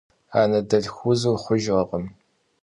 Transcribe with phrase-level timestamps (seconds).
[0.39, 2.05] Anedelhxu vuzır xhujjırkhım.